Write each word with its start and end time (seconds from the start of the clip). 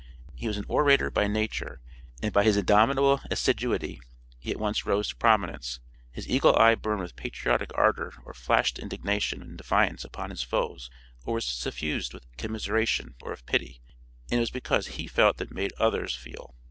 He 0.33 0.47
was 0.47 0.57
an 0.57 0.65
orator 0.67 1.11
by 1.11 1.27
nature, 1.27 1.79
and 2.23 2.33
by 2.33 2.43
his 2.43 2.57
indomitable 2.57 3.21
assiduity 3.29 4.01
he 4.39 4.49
at 4.49 4.57
once 4.57 4.83
rose 4.83 5.09
to 5.09 5.15
prominence. 5.15 5.79
His 6.11 6.27
eagle 6.27 6.55
eye 6.57 6.73
burned 6.73 7.01
with 7.03 7.15
patriotic 7.15 7.69
ardor 7.75 8.11
or 8.25 8.33
flashed 8.33 8.79
indignation 8.79 9.43
and 9.43 9.55
defiance 9.59 10.03
upon 10.03 10.31
his 10.31 10.41
foes 10.41 10.89
or 11.23 11.35
was 11.35 11.45
suffused 11.45 12.15
with 12.15 12.25
commiseration 12.37 13.13
or 13.21 13.31
of 13.31 13.45
pity; 13.45 13.79
and 14.31 14.39
it 14.39 14.41
was 14.41 14.49
because 14.49 14.87
HE 14.87 15.05
felt 15.05 15.37
that 15.37 15.51
made 15.53 15.71
OTHERS 15.77 16.15
feel. 16.15 16.55